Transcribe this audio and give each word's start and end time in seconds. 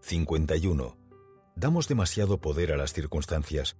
51. 0.00 0.96
Damos 1.56 1.88
demasiado 1.88 2.40
poder 2.40 2.72
a 2.72 2.76
las 2.76 2.92
circunstancias, 2.92 3.76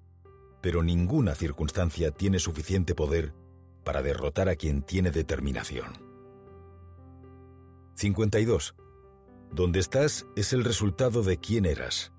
pero 0.60 0.82
ninguna 0.82 1.34
circunstancia 1.34 2.10
tiene 2.10 2.38
suficiente 2.38 2.94
poder 2.94 3.34
para 3.84 4.02
derrotar 4.02 4.48
a 4.48 4.56
quien 4.56 4.82
tiene 4.82 5.10
determinación. 5.10 5.92
52. 7.94 8.74
Donde 9.50 9.80
estás 9.80 10.26
es 10.36 10.52
el 10.52 10.64
resultado 10.64 11.22
de 11.22 11.38
quién 11.38 11.66
eras. 11.66 12.12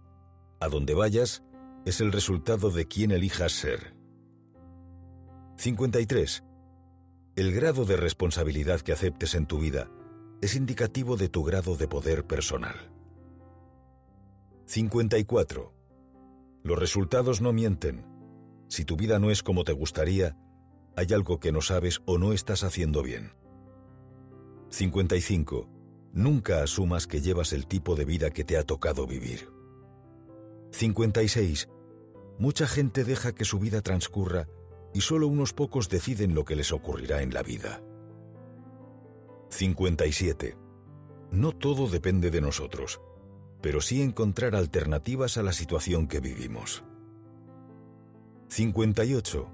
A 0.59 0.67
donde 0.67 0.93
vayas 0.93 1.43
es 1.85 2.01
el 2.01 2.11
resultado 2.11 2.71
de 2.71 2.87
quién 2.87 3.11
elijas 3.11 3.51
ser. 3.51 3.95
53. 5.57 6.43
El 7.35 7.53
grado 7.53 7.85
de 7.85 7.97
responsabilidad 7.97 8.81
que 8.81 8.91
aceptes 8.91 9.35
en 9.35 9.45
tu 9.45 9.59
vida 9.59 9.89
es 10.41 10.55
indicativo 10.55 11.17
de 11.17 11.29
tu 11.29 11.43
grado 11.43 11.77
de 11.77 11.87
poder 11.87 12.25
personal. 12.25 12.91
54. 14.71 15.73
Los 16.63 16.79
resultados 16.79 17.41
no 17.41 17.51
mienten. 17.51 18.05
Si 18.69 18.85
tu 18.85 18.95
vida 18.95 19.19
no 19.19 19.29
es 19.29 19.43
como 19.43 19.65
te 19.65 19.73
gustaría, 19.73 20.37
hay 20.95 21.07
algo 21.13 21.41
que 21.41 21.51
no 21.51 21.59
sabes 21.59 22.01
o 22.05 22.17
no 22.17 22.31
estás 22.31 22.63
haciendo 22.63 23.03
bien. 23.03 23.33
55. 24.69 25.67
Nunca 26.13 26.63
asumas 26.63 27.05
que 27.05 27.19
llevas 27.19 27.51
el 27.51 27.67
tipo 27.67 27.97
de 27.97 28.05
vida 28.05 28.29
que 28.29 28.45
te 28.45 28.57
ha 28.57 28.63
tocado 28.63 29.05
vivir. 29.05 29.49
56. 30.71 31.67
Mucha 32.39 32.65
gente 32.65 33.03
deja 33.03 33.35
que 33.35 33.43
su 33.43 33.59
vida 33.59 33.81
transcurra 33.81 34.47
y 34.93 35.01
solo 35.01 35.27
unos 35.27 35.51
pocos 35.51 35.89
deciden 35.89 36.33
lo 36.33 36.45
que 36.45 36.55
les 36.55 36.71
ocurrirá 36.71 37.23
en 37.23 37.33
la 37.33 37.43
vida. 37.43 37.83
57. 39.49 40.55
No 41.31 41.51
todo 41.51 41.89
depende 41.89 42.31
de 42.31 42.39
nosotros, 42.39 43.01
pero 43.61 43.81
sí 43.81 44.01
encontrar 44.01 44.55
alternativas 44.55 45.37
a 45.37 45.43
la 45.43 45.53
situación 45.53 46.07
que 46.07 46.19
vivimos. 46.19 46.83
58. 48.49 49.47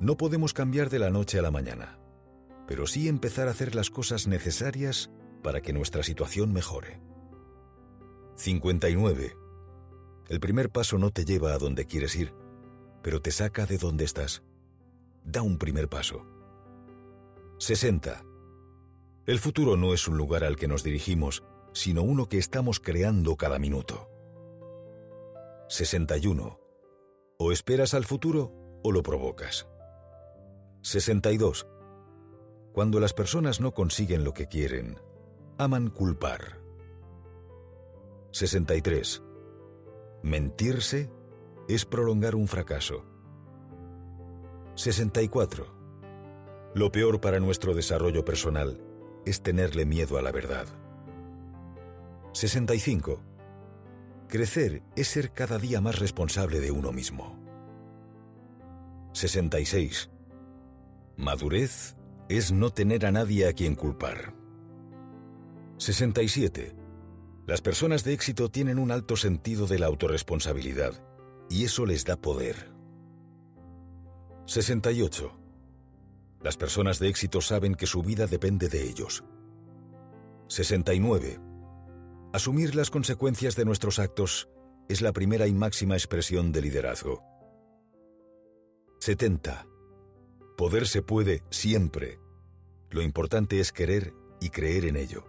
No 0.00 0.16
podemos 0.16 0.52
cambiar 0.52 0.90
de 0.90 0.98
la 0.98 1.10
noche 1.10 1.38
a 1.38 1.42
la 1.42 1.50
mañana, 1.50 1.98
pero 2.66 2.86
sí 2.86 3.08
empezar 3.08 3.48
a 3.48 3.52
hacer 3.52 3.74
las 3.74 3.90
cosas 3.90 4.26
necesarias 4.26 5.10
para 5.42 5.60
que 5.60 5.72
nuestra 5.72 6.02
situación 6.02 6.52
mejore. 6.52 7.00
59. 8.36 9.36
El 10.28 10.40
primer 10.40 10.70
paso 10.70 10.98
no 10.98 11.10
te 11.10 11.24
lleva 11.24 11.52
a 11.52 11.58
donde 11.58 11.86
quieres 11.86 12.16
ir, 12.16 12.34
pero 13.02 13.22
te 13.22 13.30
saca 13.30 13.66
de 13.66 13.78
donde 13.78 14.04
estás. 14.04 14.42
Da 15.24 15.42
un 15.42 15.58
primer 15.58 15.88
paso. 15.88 16.26
60. 17.58 18.24
El 19.26 19.38
futuro 19.38 19.76
no 19.76 19.94
es 19.94 20.08
un 20.08 20.16
lugar 20.16 20.44
al 20.44 20.56
que 20.56 20.68
nos 20.68 20.82
dirigimos, 20.82 21.44
sino 21.74 22.02
uno 22.02 22.28
que 22.28 22.38
estamos 22.38 22.80
creando 22.80 23.36
cada 23.36 23.58
minuto. 23.58 24.08
61. 25.68 26.58
O 27.36 27.52
esperas 27.52 27.94
al 27.94 28.04
futuro 28.04 28.52
o 28.82 28.92
lo 28.92 29.02
provocas. 29.02 29.66
62. 30.82 31.66
Cuando 32.72 33.00
las 33.00 33.12
personas 33.12 33.60
no 33.60 33.74
consiguen 33.74 34.22
lo 34.24 34.32
que 34.32 34.46
quieren, 34.46 35.00
aman 35.58 35.90
culpar. 35.90 36.60
63. 38.30 39.22
Mentirse 40.22 41.10
es 41.68 41.84
prolongar 41.84 42.36
un 42.36 42.46
fracaso. 42.46 43.04
64. 44.76 45.66
Lo 46.74 46.92
peor 46.92 47.20
para 47.20 47.40
nuestro 47.40 47.74
desarrollo 47.74 48.24
personal 48.24 48.80
es 49.26 49.42
tenerle 49.42 49.86
miedo 49.86 50.18
a 50.18 50.22
la 50.22 50.30
verdad. 50.30 50.83
65. 52.34 53.22
Crecer 54.28 54.82
es 54.96 55.06
ser 55.06 55.32
cada 55.32 55.56
día 55.56 55.80
más 55.80 56.00
responsable 56.00 56.58
de 56.58 56.72
uno 56.72 56.90
mismo. 56.90 57.38
66. 59.12 60.10
Madurez 61.16 61.94
es 62.28 62.50
no 62.50 62.70
tener 62.70 63.06
a 63.06 63.12
nadie 63.12 63.46
a 63.46 63.52
quien 63.52 63.76
culpar. 63.76 64.34
67. 65.78 66.74
Las 67.46 67.62
personas 67.62 68.02
de 68.02 68.14
éxito 68.14 68.50
tienen 68.50 68.80
un 68.80 68.90
alto 68.90 69.16
sentido 69.16 69.68
de 69.68 69.78
la 69.78 69.86
autorresponsabilidad 69.86 70.92
y 71.48 71.64
eso 71.64 71.86
les 71.86 72.04
da 72.04 72.16
poder. 72.16 72.56
68. 74.46 75.38
Las 76.40 76.56
personas 76.56 76.98
de 76.98 77.08
éxito 77.10 77.40
saben 77.40 77.76
que 77.76 77.86
su 77.86 78.02
vida 78.02 78.26
depende 78.26 78.68
de 78.68 78.82
ellos. 78.82 79.22
69. 80.48 81.53
Asumir 82.34 82.74
las 82.74 82.90
consecuencias 82.90 83.54
de 83.54 83.64
nuestros 83.64 84.00
actos 84.00 84.48
es 84.88 85.02
la 85.02 85.12
primera 85.12 85.46
y 85.46 85.54
máxima 85.54 85.94
expresión 85.94 86.50
de 86.50 86.62
liderazgo. 86.62 87.22
70. 88.98 89.68
Poder 90.56 90.88
se 90.88 91.00
puede 91.00 91.44
siempre. 91.50 92.18
Lo 92.90 93.02
importante 93.02 93.60
es 93.60 93.70
querer 93.70 94.14
y 94.40 94.50
creer 94.50 94.86
en 94.86 94.96
ello. 94.96 95.24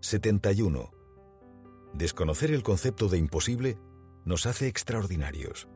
71. 0.00 0.92
Desconocer 1.92 2.52
el 2.52 2.62
concepto 2.62 3.08
de 3.10 3.18
imposible 3.18 3.76
nos 4.24 4.46
hace 4.46 4.66
extraordinarios. 4.66 5.68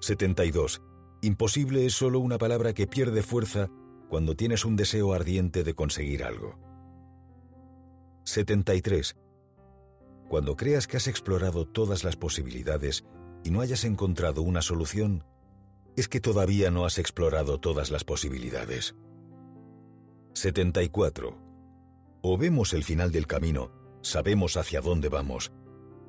72. 0.00 0.80
Imposible 1.20 1.84
es 1.84 1.92
solo 1.92 2.20
una 2.20 2.38
palabra 2.38 2.72
que 2.72 2.86
pierde 2.86 3.22
fuerza 3.22 3.68
cuando 4.08 4.34
tienes 4.34 4.64
un 4.64 4.76
deseo 4.76 5.12
ardiente 5.12 5.62
de 5.62 5.74
conseguir 5.74 6.24
algo. 6.24 6.69
73. 8.30 9.16
Cuando 10.28 10.56
creas 10.56 10.86
que 10.86 10.96
has 10.96 11.08
explorado 11.08 11.66
todas 11.66 12.04
las 12.04 12.14
posibilidades 12.14 13.04
y 13.42 13.50
no 13.50 13.60
hayas 13.60 13.84
encontrado 13.84 14.42
una 14.42 14.62
solución, 14.62 15.24
es 15.96 16.06
que 16.06 16.20
todavía 16.20 16.70
no 16.70 16.84
has 16.84 16.98
explorado 16.98 17.58
todas 17.58 17.90
las 17.90 18.04
posibilidades. 18.04 18.94
74. 20.34 21.36
O 22.22 22.38
vemos 22.38 22.72
el 22.72 22.84
final 22.84 23.10
del 23.10 23.26
camino, 23.26 23.72
sabemos 24.00 24.56
hacia 24.56 24.80
dónde 24.80 25.08
vamos, 25.08 25.50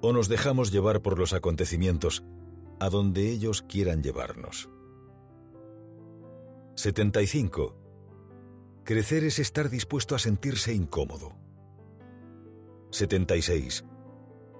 o 0.01 0.13
nos 0.13 0.29
dejamos 0.29 0.71
llevar 0.71 1.01
por 1.01 1.17
los 1.17 1.33
acontecimientos 1.33 2.23
a 2.79 2.89
donde 2.89 3.31
ellos 3.31 3.63
quieran 3.63 4.03
llevarnos. 4.03 4.69
75. 6.75 7.75
Crecer 8.83 9.23
es 9.23 9.39
estar 9.39 9.71
dispuesto 9.71 10.13
a 10.13 10.19
sentirse 10.19 10.73
incómodo. 10.73 11.40
76. 13.01 13.83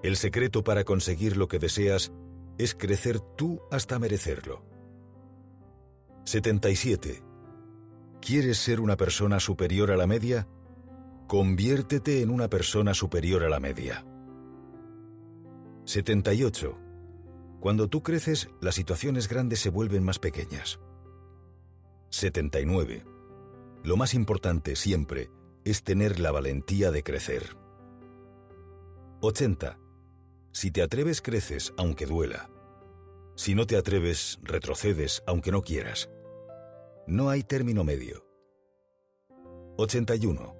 El 0.02 0.16
secreto 0.16 0.64
para 0.64 0.82
conseguir 0.82 1.36
lo 1.36 1.46
que 1.46 1.60
deseas 1.60 2.12
es 2.58 2.74
crecer 2.74 3.20
tú 3.20 3.60
hasta 3.70 4.00
merecerlo. 4.00 4.64
77. 6.24 7.22
¿Quieres 8.20 8.58
ser 8.58 8.80
una 8.80 8.96
persona 8.96 9.38
superior 9.38 9.92
a 9.92 9.96
la 9.96 10.08
media? 10.08 10.48
Conviértete 11.28 12.20
en 12.20 12.30
una 12.30 12.48
persona 12.48 12.94
superior 12.94 13.44
a 13.44 13.48
la 13.48 13.60
media. 13.60 14.04
78. 15.84 16.76
Cuando 17.60 17.86
tú 17.86 18.02
creces, 18.02 18.50
las 18.60 18.74
situaciones 18.74 19.28
grandes 19.28 19.60
se 19.60 19.70
vuelven 19.70 20.02
más 20.02 20.18
pequeñas. 20.18 20.80
79. 22.10 23.04
Lo 23.84 23.96
más 23.96 24.14
importante 24.14 24.74
siempre 24.74 25.30
es 25.64 25.84
tener 25.84 26.18
la 26.18 26.32
valentía 26.32 26.90
de 26.90 27.04
crecer. 27.04 27.61
80. 29.24 29.78
Si 30.50 30.72
te 30.72 30.82
atreves, 30.82 31.22
creces, 31.22 31.72
aunque 31.76 32.06
duela. 32.06 32.50
Si 33.36 33.54
no 33.54 33.68
te 33.68 33.76
atreves, 33.76 34.40
retrocedes, 34.42 35.22
aunque 35.28 35.52
no 35.52 35.62
quieras. 35.62 36.10
No 37.06 37.30
hay 37.30 37.44
término 37.44 37.84
medio. 37.84 38.26
81. 39.76 40.56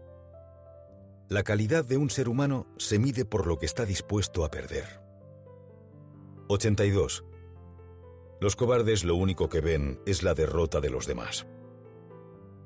La 1.28 1.42
calidad 1.42 1.84
de 1.84 1.96
un 1.96 2.08
ser 2.08 2.28
humano 2.28 2.68
se 2.78 3.00
mide 3.00 3.24
por 3.24 3.48
lo 3.48 3.58
que 3.58 3.66
está 3.66 3.84
dispuesto 3.84 4.44
a 4.44 4.50
perder. 4.52 5.02
82. 6.46 7.25
Los 8.40 8.54
cobardes 8.54 9.02
lo 9.02 9.16
único 9.16 9.48
que 9.48 9.60
ven 9.60 10.00
es 10.06 10.22
la 10.22 10.34
derrota 10.34 10.81
de 10.81 10.90
los 10.90 11.08
demás. 11.08 11.48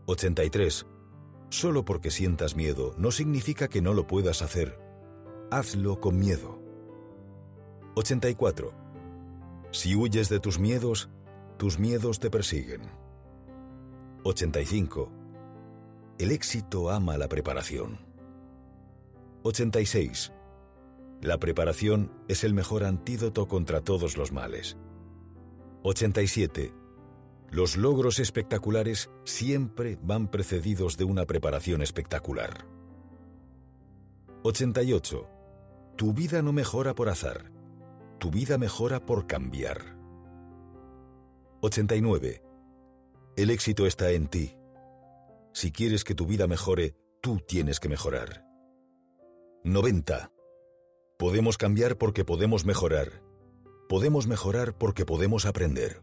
83. 0.04 0.84
Solo 1.48 1.86
porque 1.86 2.10
sientas 2.10 2.54
miedo 2.54 2.94
no 2.98 3.10
significa 3.10 3.68
que 3.68 3.80
no 3.80 3.94
lo 3.94 4.06
puedas 4.06 4.42
hacer. 4.42 4.85
Hazlo 5.48 6.00
con 6.00 6.18
miedo. 6.18 6.58
84. 7.94 8.72
Si 9.70 9.94
huyes 9.94 10.28
de 10.28 10.40
tus 10.40 10.58
miedos, 10.58 11.08
tus 11.56 11.78
miedos 11.78 12.18
te 12.18 12.30
persiguen. 12.30 12.82
85. 14.24 15.08
El 16.18 16.32
éxito 16.32 16.90
ama 16.90 17.16
la 17.16 17.28
preparación. 17.28 18.00
86. 19.44 20.32
La 21.22 21.38
preparación 21.38 22.10
es 22.26 22.42
el 22.42 22.52
mejor 22.52 22.82
antídoto 22.82 23.46
contra 23.46 23.80
todos 23.80 24.16
los 24.16 24.32
males. 24.32 24.76
87. 25.84 26.74
Los 27.52 27.76
logros 27.76 28.18
espectaculares 28.18 29.10
siempre 29.22 29.96
van 30.02 30.28
precedidos 30.28 30.96
de 30.96 31.04
una 31.04 31.24
preparación 31.24 31.82
espectacular. 31.82 32.66
88. 34.42 35.35
Tu 35.96 36.12
vida 36.12 36.42
no 36.42 36.52
mejora 36.52 36.94
por 36.94 37.08
azar. 37.08 37.50
Tu 38.18 38.30
vida 38.30 38.58
mejora 38.58 39.06
por 39.06 39.26
cambiar. 39.26 39.96
89. 41.62 42.42
El 43.34 43.48
éxito 43.48 43.86
está 43.86 44.10
en 44.10 44.28
ti. 44.28 44.58
Si 45.54 45.72
quieres 45.72 46.04
que 46.04 46.14
tu 46.14 46.26
vida 46.26 46.46
mejore, 46.46 46.96
tú 47.22 47.38
tienes 47.38 47.80
que 47.80 47.88
mejorar. 47.88 48.44
90. 49.64 50.30
Podemos 51.18 51.56
cambiar 51.56 51.96
porque 51.96 52.26
podemos 52.26 52.66
mejorar. 52.66 53.22
Podemos 53.88 54.26
mejorar 54.26 54.76
porque 54.76 55.06
podemos 55.06 55.46
aprender. 55.46 56.02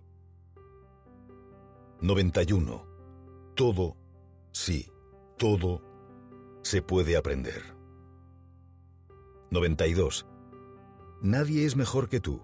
91. 2.01 2.87
Todo, 3.55 3.95
sí, 4.51 4.91
todo 5.37 5.83
se 6.63 6.81
puede 6.81 7.15
aprender. 7.15 7.82
92. 9.53 10.25
Nadie 11.21 11.67
es 11.67 11.75
mejor 11.75 12.09
que 12.09 12.19
tú, 12.19 12.41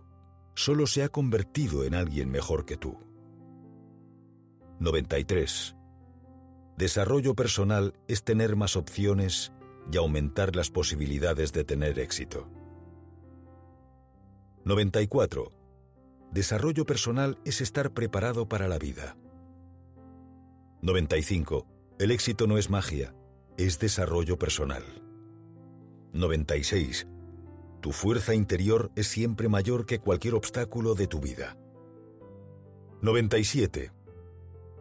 solo 0.54 0.86
se 0.86 1.02
ha 1.02 1.10
convertido 1.10 1.84
en 1.84 1.96
alguien 1.96 2.30
mejor 2.30 2.66
que 2.66 2.78
tú. 2.78 3.00
93. 4.80 5.76
Desarrollo 6.78 7.34
personal 7.34 7.96
es 8.08 8.24
tener 8.24 8.56
más 8.56 8.76
opciones 8.76 9.52
y 9.92 9.98
aumentar 9.98 10.56
las 10.56 10.70
posibilidades 10.70 11.52
de 11.52 11.64
tener 11.64 11.98
éxito. 11.98 12.48
94. 14.66 15.52
Desarrollo 16.32 16.86
personal 16.86 17.40
es 17.44 17.60
estar 17.60 17.92
preparado 17.92 18.48
para 18.48 18.68
la 18.68 18.78
vida. 18.78 19.18
95. 20.84 21.66
El 21.98 22.12
éxito 22.12 22.46
no 22.46 22.60
es 22.60 22.70
magia, 22.70 23.16
es 23.58 23.80
desarrollo 23.80 24.38
personal. 24.38 25.09
96. 26.14 27.08
Tu 27.82 27.92
fuerza 27.92 28.34
interior 28.34 28.92
es 28.96 29.08
siempre 29.08 29.48
mayor 29.48 29.86
que 29.86 30.00
cualquier 30.00 30.34
obstáculo 30.34 30.96
de 30.96 31.08
tu 31.08 31.20
vida. 31.20 31.56
97. 33.02 33.92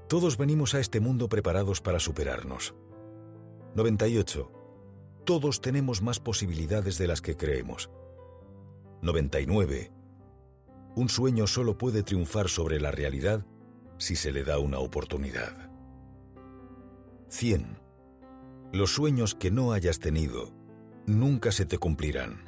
Todos 0.09 0.39
venimos 0.39 0.75
a 0.75 0.81
este 0.81 1.01
mundo 1.01 1.29
preparados 1.29 1.81
para 1.81 2.01
superarnos. 2.01 2.75
98. 3.77 4.51
Todos 5.25 5.61
tenemos 5.61 6.01
más 6.01 6.19
posibilidades 6.19 6.97
de 6.97 7.07
las 7.07 7.21
que 7.21 7.37
creemos. 7.37 7.91
99. 9.03 9.93
Un 10.97 11.09
sueño 11.09 11.47
solo 11.47 11.77
puede 11.77 12.03
triunfar 12.03 12.49
sobre 12.49 12.81
la 12.81 12.91
realidad 12.91 13.45
si 13.99 14.17
se 14.17 14.33
le 14.33 14.45
da 14.45 14.59
una 14.59 14.79
oportunidad. 14.79 15.71
100. 17.29 17.79
Los 18.73 18.95
sueños 18.95 19.35
que 19.35 19.51
no 19.51 19.73
hayas 19.73 20.01
tenido 20.01 20.58
nunca 21.09 21.51
se 21.51 21.65
te 21.65 21.79
cumplirán. 21.79 22.48